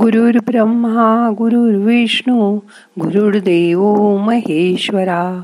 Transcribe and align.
गुरुर् 0.00 0.50
ब्रह्मा 0.50 1.30
गुरुर्विष्णू 1.38 2.56
गुरुर्देव 3.00 4.16
महेश्वरा 4.16 5.42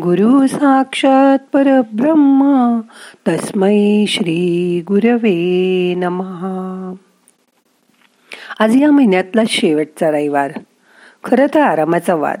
गुरु 0.00 0.46
साक्षात 0.46 1.38
परब्रह्म 1.52 2.80
तस्मै 3.28 4.04
श्री 4.08 4.82
गुरवे 4.88 5.94
नमहा 5.96 6.94
आज 8.58 8.82
या 8.82 8.90
महिन्यातला 8.90 9.42
शेवटचा 9.48 10.10
रविवार. 10.10 10.52
खरं 11.24 11.46
तर 11.54 11.60
आरामाचा 11.60 12.14
वार. 12.14 12.38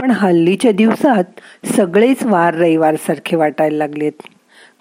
पण 0.00 0.10
हल्लीच्या 0.10 0.72
दिवसात 0.72 1.24
सगळेच 1.64 2.26
वार 2.26 2.54
रविवार 2.54 2.96
सारखे 2.96 3.36
वाटायला 3.36 3.78
लागलेत. 3.78 4.22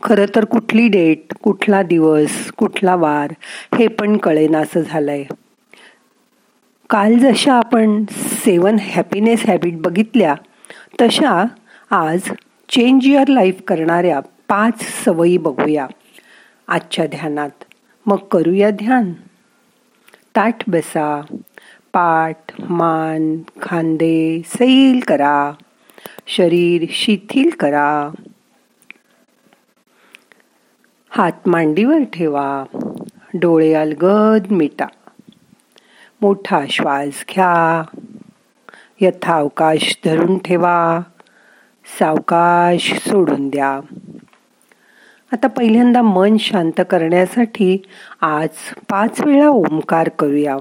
खरं 0.04 0.36
तर 0.36 0.46
कुठली 0.46 0.88
डेट 0.88 1.34
कुठला 1.44 1.84
दिवस 1.84 2.52
कुठला 2.52 2.96
वार 2.96 3.34
हे 3.78 3.88
पण 3.88 4.18
कळेनासं 4.18 4.80
झालंय. 4.80 5.24
काल 6.90 7.18
जशा 7.18 7.54
आपण 7.54 8.06
सेवन 8.12 8.78
हॅपीनेस 8.80 9.46
हॅबिट 9.46 9.82
बघितल्या 9.82 10.36
तशा 11.02 11.46
आज 11.90 12.20
चेंज 12.70 13.08
युअर 13.08 13.28
लाईफ 13.28 13.62
करणाऱ्या 13.68 14.20
पाच 14.20 15.04
सवयी 15.06 15.38
बघूया. 15.38 15.88
आजच्या 16.68 17.08
ध्यानात 17.08 17.64
मग 18.06 18.16
करूया 18.16 18.70
ध्यान. 18.70 19.14
ताठ 20.36 20.70
बसा 20.70 21.22
पाठ 21.94 22.62
मान 22.62 23.38
खांदे 23.62 24.42
सैल 24.46 25.00
करा 25.08 25.52
शरीर 26.28 26.86
शिथिल 26.90 27.50
करा. 27.60 28.10
हात 31.10 31.48
मांडीवर 31.48 32.04
ठेवा 32.14 32.64
डोळे 33.34 33.74
अलगद 33.74 34.52
मिटा. 34.52 34.86
मोठा 36.22 36.62
श्वास 36.70 37.08
घ्या. 37.08 37.84
यथावकाश 39.02 39.98
धरून 40.06 40.38
ठेवा. 40.38 41.00
सावकाश 42.00 42.94
सोडून 42.94 43.50
द्या. 43.50 43.80
आता 45.32 45.48
पहिल्यांदा 45.48 46.02
मन 46.02 46.38
शांत 46.38 46.72
करण्यासाठी 46.80 47.78
आज 48.22 48.50
पाच 48.90 49.22
वेळा 49.22 49.48
ओंकार 49.48 50.10
करूया. 50.10 50.58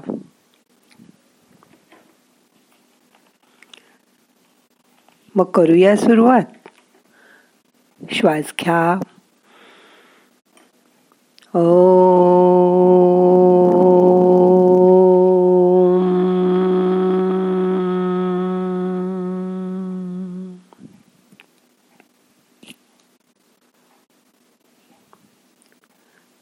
मग 5.35 5.43
करूया 5.43 5.95
सुरुवात. 5.95 6.67
श्वास 8.11 8.53
घ्या. 8.61 8.99
ओ. 11.59 13.64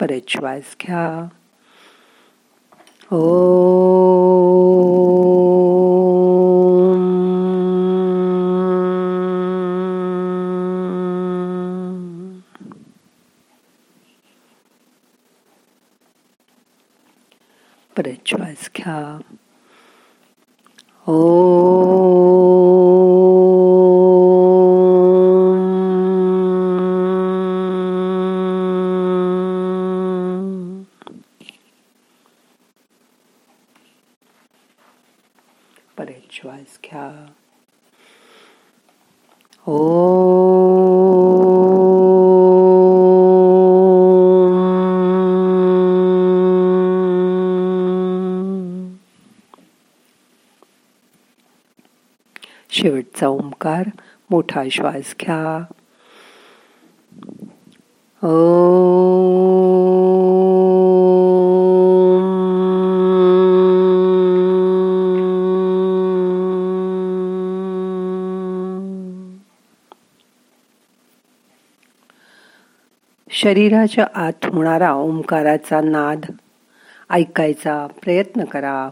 परत 0.00 0.28
श्वास 0.28 0.76
घ्या 0.80 1.28
ओ 3.12 3.22
परत 17.96 18.28
श्वास 18.28 18.70
घ्या 18.76 18.98
ओ 21.08 21.41
घ्या 36.83 37.09
ओ 39.67 39.77
शेवटचा 52.71 53.27
ओंकार 53.27 53.89
मोठा 54.31 54.63
श्वास 54.71 55.15
घ्या। 55.21 55.43
ओ 58.21 58.33
शरीराच्या 73.43 74.07
आत 74.15 74.45
होणारा 74.45 74.93
ओंकाराचा 74.93 75.81
नाद 75.81 76.21
ऐकायचा 77.09 77.87
प्रयत्न 78.03 78.43
करा. 78.43 78.89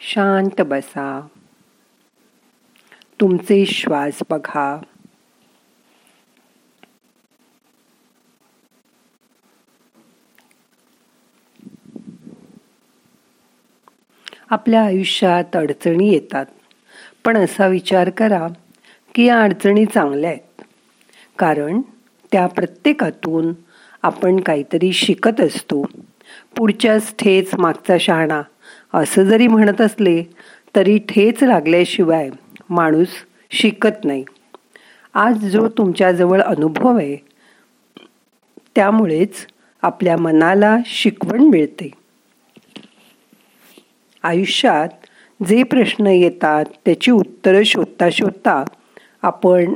शांत 0.00 0.60
बसा. 0.60 1.26
तुमचे 3.20 3.66
श्वास 3.66 4.18
बघा. 4.30 4.82
आपल्या 14.50 14.84
आयुष्यात 14.84 15.56
अडचणी 15.56 16.08
येतात 16.12 16.46
पण 17.24 17.36
असा 17.36 17.66
विचार 17.66 18.10
करा 18.10 18.48
की 19.14 19.24
या 19.24 19.42
अडचणी 19.42 19.86
चांगल्या 19.86 20.30
आहेत. 20.30 20.62
कारण 21.38 21.80
त्या 22.32 22.46
प्रत्येकातून 22.46 23.52
आपण 24.02 24.40
काहीतरी 24.40 24.92
शिकत 24.92 25.40
असतो. 25.40 25.84
पुढच्याच 26.56 27.14
ठेच 27.18 27.54
मागचा 27.54 27.96
शहाणा 28.00 28.42
असं 28.94 29.24
जरी 29.24 29.46
म्हणत 29.46 29.80
असले 29.80 30.22
तरी 30.76 30.98
ठेच 30.98 31.42
लागल्याशिवाय 31.42 32.30
माणूस 32.70 33.08
शिकत 33.50 34.04
नाही. 34.04 34.24
आज 35.14 35.36
जो 35.36 35.68
तुमच्याजवळ 35.68 36.40
अनुभव 36.40 36.96
आहे 36.96 37.16
त्यामुळेच 38.74 39.46
आपल्या 39.82 40.16
मनाला 40.16 40.76
शिकवण 40.86 41.40
मिळते. 41.40 41.90
आयुष्यात 44.22 44.88
जे 45.46 45.62
प्रश्न 45.62 46.06
येतात 46.06 46.64
त्याची 46.84 47.10
उत्तरं 47.10 47.62
शोधता 47.62 48.10
शोधता 48.10 48.64
आपण 49.22 49.74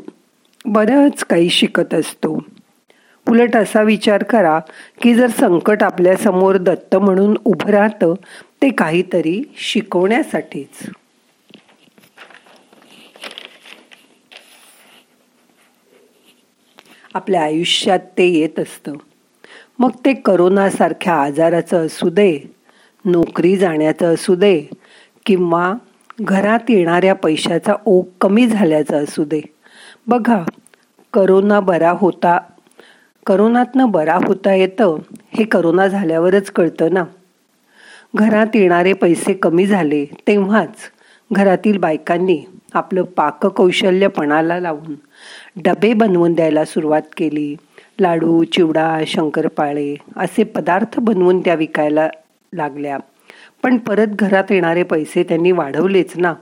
बरंच 0.64 1.24
काही 1.24 1.50
शिकत 1.50 1.94
असतो. 1.94 2.38
उलट 3.28 3.56
असा 3.56 3.82
विचार 3.82 4.22
करा 4.22 4.58
की 5.02 5.14
जर 5.14 5.26
संकट 5.26 5.82
आपल्यासमोर 5.82 6.56
दत्त 6.56 6.96
म्हणून 6.96 7.36
उभं 7.44 7.70
राहतं 7.70 8.14
ते 8.62 8.68
काहीतरी 8.70 9.42
शिकवण्यासाठीच. 9.56 10.90
आपल्या 17.14 17.42
आयुष्यात 17.42 17.98
ते 18.18 18.26
येत 18.26 18.58
असतं. 18.58 18.92
मग 19.78 19.90
ते 20.04 20.12
करोनासारख्या 20.14 21.14
आजाराचं 21.14 21.86
असू 21.86 22.08
दे 22.08 22.38
नोकरी 23.04 23.56
जाण्याचं 23.56 24.14
असू 24.14 24.34
दे 24.34 24.68
किंवा 25.26 25.74
घरात 26.20 26.70
येणाऱ्या 26.70 27.14
पैशाचा 27.14 27.74
ओघ 27.86 28.04
कमी 28.20 28.46
झाल्याचा 28.46 28.96
असू 28.96 29.24
दे. 29.24 29.40
बघा 30.06 30.42
करोना 31.12 31.60
बरा 31.60 31.90
होता. 31.90 32.38
करोनातनं 33.26 33.90
बरा 33.90 34.18
होता 34.26 34.54
येतं 34.54 34.96
हे 35.38 35.44
करोना 35.44 35.86
झाल्यावरच 35.86 36.50
कळतं 36.50 36.94
ना. 36.94 37.04
घरात 38.14 38.56
येणारे 38.56 38.92
पैसे 38.92 39.32
कमी 39.32 39.66
झाले 39.66 40.04
तेव्हाच 40.26 40.74
घरातील 41.32 41.78
बायकांनी 41.78 42.44
आपलं 42.74 43.02
पाककौशल्य 43.02 44.08
पणाला 44.08 44.60
लावून 44.60 44.94
डबे 45.64 45.92
बनवून 45.94 46.34
द्यायला 46.34 46.64
सुरुवात 46.64 47.02
केली. 47.16 47.56
लाडू 48.00 48.44
चिवडा 48.44 48.98
शंकरपाळे 49.06 49.96
असे 50.16 50.44
पदार्थ 50.44 51.00
बनवून 51.00 51.40
त्या 51.40 51.54
विकायला 51.54 52.08
लागल्या. 52.52 52.98
पण 53.62 53.76
परत 53.78 54.06
घरात 54.06 54.44
येणारे 54.50 54.82
पैसे 54.82 55.22
त्यांनी 55.22 55.52
वाढवलेच 55.52 56.12
ना. 56.16 56.34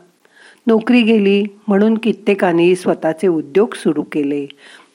नोकरी 0.67 1.03
गेली 1.03 1.45
म्हणून 1.69 1.99
कित्येकाने 1.99 2.77
स्वतःचे 2.77 3.27
उद्योग 3.27 3.75
सुरू 3.75 4.03
केले. 4.03 4.47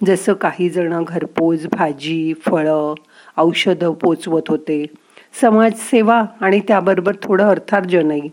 जसं 0.05 0.33
काही 0.33 0.69
जण 0.69 1.03
घरपोच 1.03 1.67
भाजी 1.67 2.33
फळं 2.33 2.93
औषधं 3.37 3.93
पोचवत 3.93 4.41
होते. 4.47 4.85
समाजसेवा 5.41 6.23
आणि 6.41 6.59
त्याबरोबर 6.59 7.15
थोडं 7.21 7.47
अर्थार्जनही. 7.47 8.29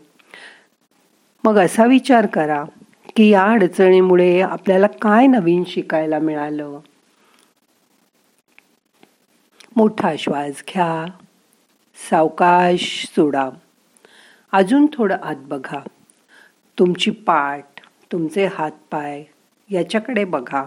मग 1.45 1.57
असा 1.57 1.85
विचार 1.85 2.27
करा 2.27 2.65
की 3.17 3.29
या 3.29 3.43
अडचणीमुळे 3.43 4.41
आपल्याला 4.41 4.87
काय 4.87 5.27
नवीन 5.27 5.65
शिकायला 5.67 6.19
मिळालं? 6.19 6.79
मोठा 9.77 10.13
श्वास 10.19 10.63
घ्या. 10.69 11.11
सावकाश 12.11 13.07
सोडा. 13.17 13.51
अजून 14.53 14.87
थोडं 14.93 15.17
आत 15.23 15.37
बघा. 15.37 15.81
तुमची 16.81 17.11
पाठ 17.11 17.65
तुमचे 18.13 18.47
हातपाय 18.47 19.25
याच्याकडे 19.71 20.25
बघा. 20.25 20.65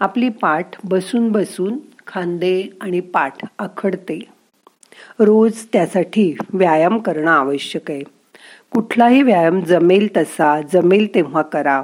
आपली 0.00 0.28
पाठ 0.28 0.66
बसून 0.84 1.32
बसून 1.32 1.78
खांदे 2.06 2.62
आणि 2.80 3.00
पाठ 3.00 3.32
आखडते. 3.58 4.20
रोज 5.18 5.66
त्यासाठी 5.72 6.34
व्यायाम 6.52 6.98
करणं 6.98 7.30
आवश्यक 7.30 7.90
आहे. 7.90 8.02
कुठलाही 8.70 9.22
व्यायाम 9.22 9.60
जमेल 9.60 10.08
तसा 10.16 10.60
जमेल 10.72 11.14
तेव्हा 11.14 11.42
करा. 11.42 11.82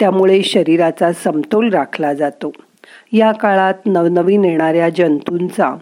त्यामुळे 0.00 0.42
शरीराचा 0.42 1.12
समतोल 1.12 1.70
राखला 1.70 2.14
जातो. 2.14 2.52
या 3.12 3.32
काळात 3.32 3.74
नवनवीन 3.86 4.44
येणाऱ्या 4.44 4.88
जंतूंचा 4.88 5.74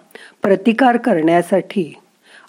प्रतिकार 0.43 0.97
करण्यासाठी 0.97 1.95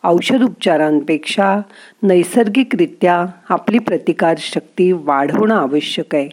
औषध 0.04 0.44
उपचारांपेक्षा 0.44 1.62
नैसर्गिकरित्या 2.04 3.26
आपली 3.50 3.80
प्रतिकार 3.80 4.36
शक्ती 4.38 4.92
वाढवणं 4.92 5.56
आवश्यक 5.56 6.16
आहे. 6.16 6.28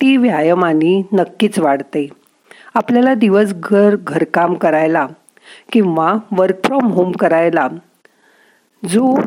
ती 0.00 0.16
व्यायामाने 0.16 1.08
नक्कीच 1.12 1.58
वाढते. 1.58 2.08
आपल्याला 2.74 3.14
दिवसभर 3.14 3.96
घरकाम 4.00 4.54
करायला 4.54 5.06
किंवा 5.72 6.14
वर्क 6.32 6.54
फ्रॉम 6.64 6.86
होम 6.86 7.12
करायला 7.12 7.68
जो 8.88 9.20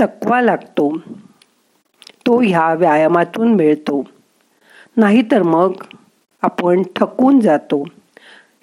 तक्वा 0.00 0.40
लागतो 0.40 0.98
तो 2.26 2.40
ह्या 2.40 2.74
व्यायामातून 2.74 3.54
मिळतो. 3.54 4.02
नाहीतर 4.96 5.42
मग 5.42 5.72
आपण 6.42 6.82
थकून 6.96 7.40
जातो. 7.40 7.84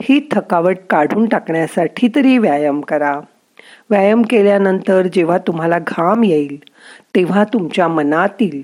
ही 0.01 0.27
थकावट 0.31 0.77
काढून 0.89 1.25
टाकण्यासाठी 1.25 2.07
तरी 2.15 2.37
व्यायाम 2.37 2.81
करा. 2.81 3.19
व्यायाम 3.91 4.21
केल्यानंतर 4.21 5.07
जेव्हा 5.13 5.37
तुम्हाला 5.37 5.79
घाम 5.79 6.23
येईल 6.23 6.57
तेव्हा 7.15 7.43
तुमच्या 7.43 7.87
मनातील 7.87 8.61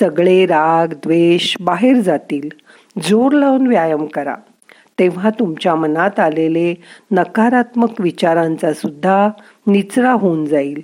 सगळे 0.00 0.46
राग 0.46 0.88
द्वेष 0.88 1.56
बाहेर 1.60 1.96
जातील. 1.96 2.48
जोर 3.02 3.32
लावून 3.32 3.66
व्यायाम 3.66 4.06
करा. 4.06 4.34
तेव्हा 4.98 5.30
तुमच्या 5.30 5.74
मनात 5.74 6.20
आलेले 6.20 6.74
नकारात्मक 7.10 8.00
विचारांचा 8.00 8.72
सुद्धा 8.72 9.28
निचरा 9.66 10.12
होऊन 10.12 10.44
जाईल. 10.44 10.82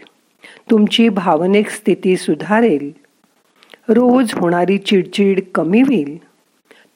तुमची 0.70 1.08
भावनिक 1.08 1.68
स्थिती 1.68 2.16
सुधारेल. 2.16 2.92
रोज 3.88 4.34
होणारी 4.34 4.78
चिडचिड 4.78 5.40
कमी 5.54 5.80
होईल. 5.80 6.18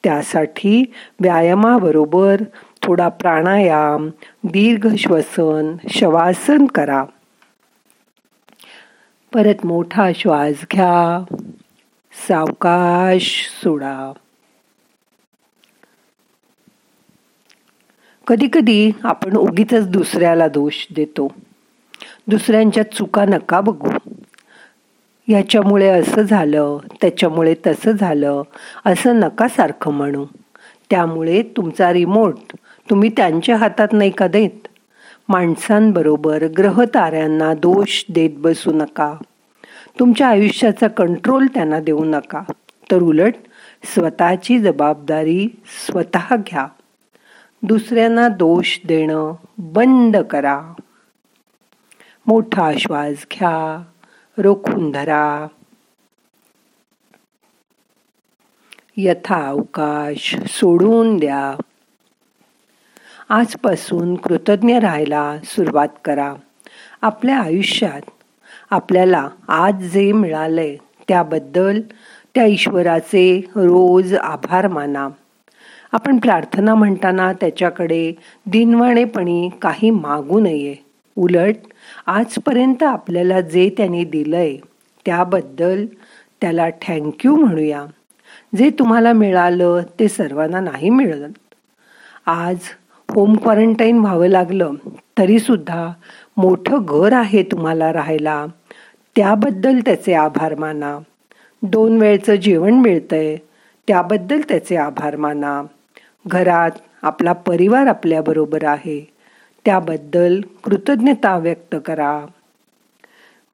त्यासाठी 0.03 0.93
व्यायामाबरोबर 1.19 2.41
थोडा 2.81 3.09
प्राणायाम 3.09 4.09
दीर्घ 4.43 4.95
श्वसन 4.95 5.75
शवासन 5.89 6.65
करा. 6.65 7.03
परत 9.33 9.65
मोठा 9.65 10.09
श्वास 10.15 10.65
घ्या. 10.71 11.35
सावकाश 12.27 13.49
सोडा. 13.63 14.13
कधी 18.27 18.47
कधी 18.53 18.91
आपण 19.03 19.37
उगीच 19.37 19.73
दुसऱ्याला 19.73 20.47
दोष 20.47 20.87
देतो. 20.95 21.27
दुसऱ्यांच्या 22.27 22.91
चुका 22.91 23.25
नका 23.25 23.61
बघू. 23.61 23.91
याच्यामुळे 25.27 25.89
असं 25.89 26.21
झालं 26.21 26.77
त्याच्यामुळे 27.01 27.55
तसं 27.67 27.91
झालं 27.91 28.41
असं 28.85 29.19
नका 29.19 29.47
सारखं 29.47 29.91
म्हणू. 29.91 30.25
त्यामुळे 30.89 31.41
तुमचा 31.41 31.93
रिमोट 31.93 32.35
तुम्ही 32.89 33.09
त्यांच्या 33.09 33.57
हातात 33.57 33.87
नाही 33.91 34.11
का 34.11 34.27
देत? 34.27 34.67
माणसांबरोबर 35.29 36.47
ग्रहताऱ्यांना 36.47 37.53
दोष 37.53 38.05
देत 38.09 38.29
बसू 38.37 38.71
नका. 38.71 39.13
तुमच्या 39.99 40.27
आयुष्याचा 40.27 40.87
कंट्रोल 40.87 41.47
त्यांना 41.53 41.79
देऊ 41.79 42.03
नका. 42.03 42.41
तर 42.91 43.01
उलट 43.01 43.33
स्वतःची 43.83 44.59
जबाबदारी 44.59 45.61
स्वतः 45.85 46.35
घ्या. 46.35 46.67
दुसऱ्यांना 47.63 48.27
दोष 48.27 48.79
देणं 48.87 49.33
बंद 49.57 50.17
करा. 50.17 50.61
मोठा 52.27 52.71
श्वास 52.79 53.13
घ्या. 53.13 53.83
रोखून 54.37 54.91
धरा. 54.91 55.47
यथा 58.97 59.47
अवकाश 59.47 60.35
सोडून 60.47 61.17
द्या. 61.17 61.61
आजपासून 63.29 64.15
कृतज्ञ 64.15 64.79
राहायला 64.79 65.37
सुरुवात 65.43 65.87
करा. 66.05 66.33
आपल्या 67.01 67.39
आयुष्यात 67.39 68.01
आपल्याला 68.71 69.29
आज 69.47 69.75
जे 69.75 70.11
मिळालंय 70.11 70.75
त्याबद्दल 71.07 71.81
त्या 72.35 72.45
ईश्वराचे 72.45 73.39
रोज 73.55 74.13
आभार 74.13 74.67
माना. 74.67 75.09
आपण 75.91 76.17
प्रार्थना 76.17 76.75
म्हणताना 76.75 77.33
त्याच्याकडे 77.33 78.13
दिनवाणेपणी 78.45 79.49
काही 79.61 79.89
मागू 79.89 80.39
नये. 80.39 80.75
उलट 81.15 81.55
आजपर्यंत 82.05 82.83
आपल्याला 82.83 83.41
जे 83.41 83.69
त्यांनी 83.77 84.03
दिलंय 84.03 84.55
त्याबद्दल 85.05 85.85
त्याला 86.41 86.69
थँक्यू 86.69 87.35
म्हणूया. 87.35 87.85
जे 88.55 88.69
तुम्हाला 88.69 89.13
मिळालं 89.13 89.81
ते 89.99 90.07
सर्वांना 90.07 90.59
नाही 90.59 90.89
मिळत. 90.89 91.55
आज 92.25 92.57
होम 93.17 93.35
क्वारंटाईन 93.35 93.99
व्हावं 93.99 94.27
लागलं. 94.27 94.73
तरी 95.17 95.39
सुद्धा 95.39 95.91
मोठं 96.37 96.77
घर 96.87 97.13
आहे 97.13 97.43
तुम्हाला 97.43 97.93
राहायला. 97.93 98.45
त्याबद्दल 99.15 99.79
त्याचे 99.79 100.13
आभार 100.13 100.55
माना. 100.55 100.99
दोन 101.61 101.97
वेळचं 101.97 102.35
जेवण 102.35 102.73
मिळतंय. 102.73 103.37
त्याबद्दल 103.87 104.41
त्याचे 104.49 104.75
आभार 104.75 105.15
माना. 105.15 105.63
घरात 106.27 106.71
आपला 107.01 107.33
परिवार 107.33 107.87
आपल्याबरोबर 107.87 108.63
आहे. 108.63 109.13
त्याबद्दल 109.65 110.41
कृतज्ञता 110.63 111.37
व्यक्त 111.37 111.75
करा. 111.85 112.25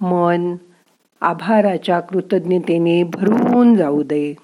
मन 0.02 0.56
आभाराच्या 1.22 2.00
कृतज्ञतेने 2.00 3.04
भरून 3.04 3.76
जाऊ 3.76 4.04
दे. 4.04 4.36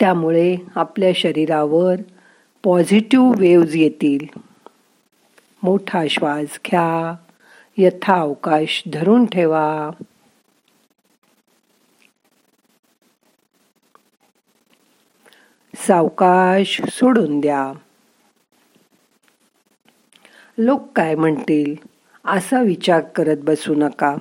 त्यामुळे 0.00 0.56
आपल्या 0.74 1.12
शरीरावर 1.14 1.94
पॉझिटिव्ह 2.62 3.34
वेव्ज 3.38 3.76
येतील. 3.76 4.38
मोठा 5.62 6.06
श्वास 6.10 6.58
घ्या. 6.66 7.16
यथा 7.76 8.14
अवकाश 8.14 8.82
धरून 8.92 9.26
ठेवा. 9.26 9.90
सावकाश 15.76 16.82
सोडून 16.88 17.40
द्या. 17.40 17.72
लोक 20.58 20.92
काय 20.96 21.14
म्हणतील? 21.14 21.74
असा 22.24 22.62
विचार 22.62 23.00
करत 23.00 23.36
बसू 23.42 23.74
नका. 23.74 24.16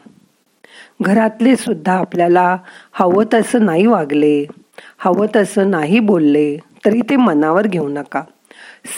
घरातले 1.02 1.56
सुद्धा 1.56 2.00
आपल्याला 2.00 2.58
हवं 2.92 3.26
तसं 3.34 3.66
नाही 3.66 3.86
वागले 3.86 4.46
हवं 4.98 5.28
तसं 5.36 5.70
नाही 5.72 6.00
बोलले. 6.00 6.58
तरी 6.86 7.02
ते 7.02 7.16
मनावर 7.16 7.68
घेऊ 7.68 7.88
नका. 7.88 8.24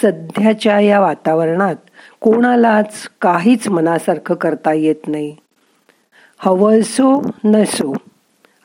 सध्याच्या 0.01 0.79
या 0.79 0.99
वातावरणात 0.99 1.75
कोणालाच 2.21 3.09
काहीच 3.21 3.67
मनासारखं 3.67 4.35
करता 4.35 4.73
येत 4.73 5.07
नाही. 5.07 5.35
हवं 6.39 6.79
असो 6.79 7.31
नसो 7.43 7.93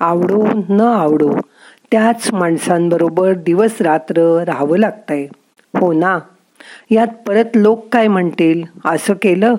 आवडो 0.00 0.47
न 0.69 0.81
आवडो 0.81 1.33
त्याच 1.91 2.33
माणसांबरोबर 2.33 3.33
दिवस 3.33 3.81
रात्र 3.81 4.45
राहावं 4.47 4.79
लागतंय. 4.79 5.26
हो 5.81 5.93
ना? 5.93 6.19
यात 6.91 7.07
परत 7.26 7.57
लोक 7.57 7.88
काय 7.88 8.09
म्हणतील? 8.09 8.62
असं 8.85 9.14
केलं 9.23 9.55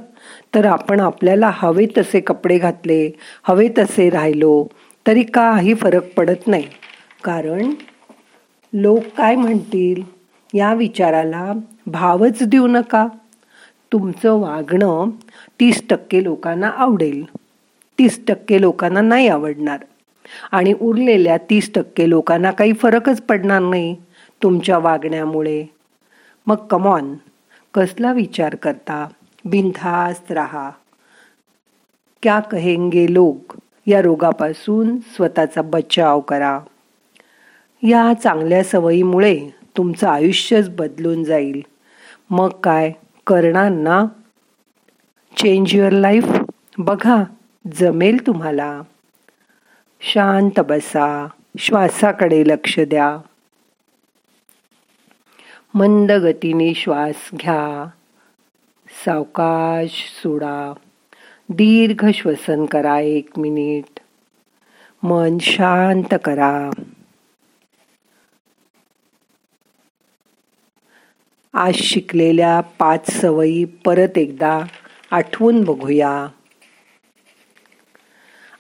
तर 0.55 0.65
आपण 0.65 0.99
आपल्याला 0.99 1.51
हवे 1.53 1.85
तसे 1.97 2.19
कपडे 2.19 2.57
घातले 2.57 3.09
हवे 3.43 3.67
तसे 3.77 4.09
राहिलो 4.09 4.65
तरी 5.07 5.23
काही 5.23 5.73
फरक 5.73 6.13
पडत 6.13 6.47
नाही. 6.47 6.67
कारण 7.23 7.71
लोक 8.73 9.03
काय 9.17 9.35
म्हणतील? 9.35 10.03
या 10.53 10.73
विचाराला 10.73 11.53
भावच 11.87 12.43
देऊ 12.43 12.67
नका. 12.67 13.07
तुमचं 13.91 14.33
वागणं 14.33 15.09
तीस 15.59 15.87
टक्के 15.89 16.23
लोकांना 16.23 16.67
आवडेल. 16.67 17.25
तीस 17.99 18.25
टक्के 18.27 18.61
लोकांना 18.61 19.01
नाही 19.01 19.27
आवडणार. 19.27 19.79
आणि 20.51 20.73
उरलेल्या 20.81 21.37
तीस 21.37 21.73
टक्के 21.75 22.09
लोकांना 22.09 22.51
काही 22.51 22.73
फरकच 22.73 23.21
पडणार 23.21 23.61
नाही 23.61 23.95
तुमच्या 24.43 24.77
वागण्यामुळे. 24.77 25.65
मग 26.47 26.55
कमॉन 26.55 27.13
कसला 27.73 28.11
विचार 28.11 28.55
करता? 28.55 29.07
बिनधास्त 29.45 30.31
राहा. 30.31 30.71
क्या 32.21 32.39
कहेंगे 32.39 33.13
लोक? 33.13 33.53
या 33.87 34.01
रोगापासून 34.01 34.97
स्वतःचा 34.97 35.61
बचाव 35.61 36.19
करा. 36.19 36.59
या 37.87 38.13
चांगल्या 38.13 38.63
सवयीमुळे 38.63 39.49
तुमचं 39.77 40.07
आयुष्यच 40.07 40.69
बदलून 40.69 41.23
जाईल. 41.23 41.61
मग 42.29 42.49
काय 42.49 42.91
करणार 43.27 43.69
ना 43.69 44.05
चेंज 45.37 45.75
युअर 45.75 45.89
लाईफ 45.89 46.25
बघा 46.77 47.23
जमेल 47.73 48.27
तुम्हाला. 48.27 48.81
शांत 50.01 50.59
बसा. 50.59 51.27
श्वासाकडे 51.57 52.43
लक्ष 52.47 52.79
द्या. 52.79 53.17
मंद 55.73 56.11
गतीने 56.11 56.73
श्वास 56.73 57.29
घ्या. 57.35 57.89
सावकाश 59.05 59.89
सोडा. 60.23 60.73
दीर्घ 61.49 62.09
श्वसन 62.13 62.65
करा 62.65 62.99
एक 62.99 63.39
मिनिट. 63.39 63.99
मन 65.03 65.37
शांत 65.37 66.15
करा. 66.23 66.69
आज 71.55 71.73
शिकलेल्या 71.73 72.61
पाच 72.61 73.21
सवयी 73.21 73.65
परत 73.65 74.17
एकदा 74.17 74.59
आठवून 75.11 75.63
बघूया. 75.63 76.27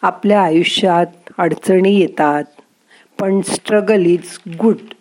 आपल्या 0.01 0.41
आयुष्यात 0.41 1.05
अडचणी 1.37 1.99
येतात 1.99 2.43
पण 3.19 3.41
struggle 3.41 4.05
is 4.05 4.37
good 4.47 4.93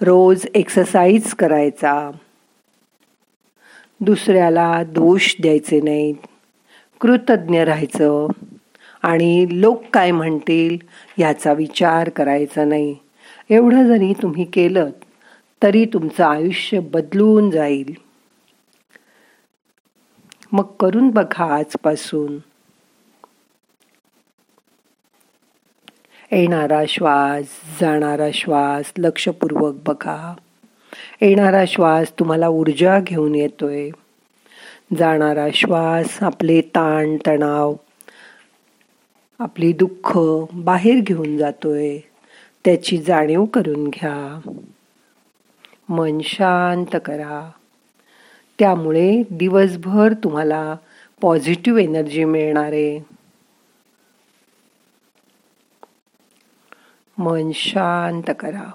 rose 0.00 0.46
exercise 0.54 1.34
करायचा. 1.34 2.10
दुसऱ्याला 4.00 4.82
दोष 4.82 5.34
द्यायचे 5.40 5.80
नाहीत. 5.80 6.26
कृतज्ञ 7.00 7.64
राहायचं. 7.64 8.26
आणि 9.02 9.46
लोक 9.50 9.82
काय 9.92 10.10
म्हणतील 10.10 10.76
ह्याचा 11.18 11.52
विचार 11.52 12.08
करायचा 12.08 12.64
नाही. 12.64 12.96
एवढं 13.50 13.86
जरी 13.88 14.12
तुम्ही 14.22 14.44
केलं 14.44 14.90
तरी 15.62 15.84
तुमचं 15.84 16.24
आयुष्य 16.24 16.78
बदलून 16.80 17.50
जाईल. 17.50 17.94
मग 20.52 20.64
करून 20.80 21.10
बघा 21.10 21.54
आजपासून. 21.54 22.38
येणारा 26.32 26.82
श्वास 26.88 27.44
जाणारा 27.80 28.28
श्वास 28.34 28.92
लक्षपूर्वक 28.98 29.74
बघा. 29.86 30.34
येणारा 31.20 31.64
श्वास 31.68 32.18
तुम्हाला 32.18 32.48
ऊर्जा 32.48 33.00
घेऊन 33.00 33.34
येतोय. 33.34 33.90
जाणारा 34.98 35.46
श्वास 35.54 36.22
आपले 36.22 36.60
ताण 36.60 37.16
तणाव 37.26 37.74
आपली 39.38 39.72
दुःख 39.72 40.18
बाहेर 40.52 41.00
घेऊन 41.02 41.38
जातोय. 41.38 41.98
त्याची 42.64 42.98
जाणीव 42.98 43.44
करून 43.44 43.88
घ्या. 43.88 44.40
मन 45.88 46.18
शांत 46.24 46.96
करा. 47.04 47.50
त्यामुळे 48.58 49.22
दिवसभर 49.30 50.12
तुम्हाला 50.12 50.76
पॉझिटिव्ह 51.20 51.80
एनर्जी 51.80 52.24
मिळणार. 52.24 52.72
आहे 52.72 53.00
मन 57.18 57.50
शांत 57.54 58.30
करा. 58.40 58.70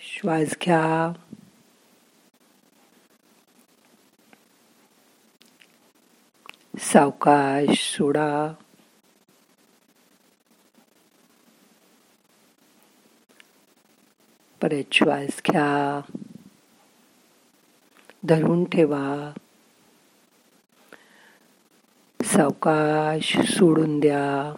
श्वास 0.00 0.54
घ्या. 0.64 1.12
सावकाश 6.78 7.96
सोडा. 7.96 8.52
परत 14.62 14.84
श्वास 14.92 15.42
घ्या. 15.50 16.00
धरून 18.24 18.64
ठेवा. 18.64 19.32
सावकाश 22.24 23.38
सोडून 23.38 24.00
द्या. 24.00 24.54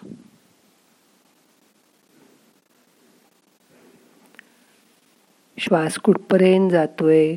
श्वास 5.59 5.99
कुठपर्यंत 5.99 6.71
जातोय? 6.71 7.37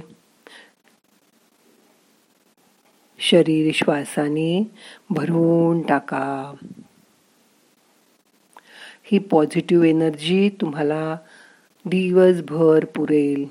शरीर 3.30 3.72
श्वासाने 3.74 4.72
भरून 5.10 5.82
टाका. 5.82 6.54
ही 9.04 9.20
पॉझिटिव्ह 9.20 9.88
एनर्जी 9.88 10.50
तुम्हाला 10.50 11.18
दिवसभर 11.86 12.86
पुरेल. 12.86 13.46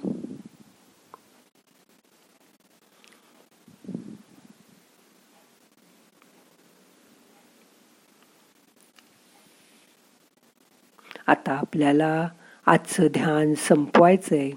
आता 11.26 11.52
आपल्याला 11.52 12.28
आजचं 12.66 13.06
ध्यान 13.06 13.54
संपवायचंय. 13.54 14.50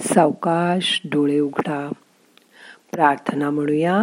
सावकाश 0.00 1.00
डोळे 1.04 1.40
उघडा. 1.40 1.92
प्रार्थना 2.92 3.50
म्हणूया. 3.50 4.02